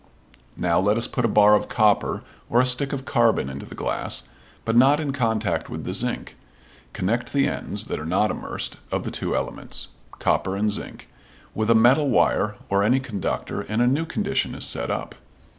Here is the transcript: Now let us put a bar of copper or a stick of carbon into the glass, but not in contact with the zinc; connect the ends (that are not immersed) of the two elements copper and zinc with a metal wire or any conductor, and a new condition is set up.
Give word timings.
Now 0.57 0.79
let 0.79 0.97
us 0.97 1.05
put 1.05 1.25
a 1.25 1.27
bar 1.27 1.53
of 1.53 1.69
copper 1.69 2.23
or 2.49 2.59
a 2.59 2.65
stick 2.65 2.91
of 2.91 3.05
carbon 3.05 3.51
into 3.51 3.67
the 3.67 3.75
glass, 3.75 4.23
but 4.65 4.75
not 4.75 4.99
in 4.99 5.13
contact 5.13 5.69
with 5.69 5.83
the 5.83 5.93
zinc; 5.93 6.35
connect 6.91 7.33
the 7.33 7.47
ends 7.47 7.85
(that 7.85 7.99
are 7.99 8.03
not 8.07 8.31
immersed) 8.31 8.77
of 8.91 9.03
the 9.03 9.11
two 9.11 9.35
elements 9.35 9.89
copper 10.17 10.55
and 10.55 10.71
zinc 10.71 11.07
with 11.53 11.69
a 11.69 11.75
metal 11.75 12.09
wire 12.09 12.55
or 12.67 12.81
any 12.81 12.99
conductor, 12.99 13.61
and 13.61 13.79
a 13.79 13.85
new 13.85 14.07
condition 14.07 14.55
is 14.55 14.65
set 14.65 14.89
up. 14.89 15.13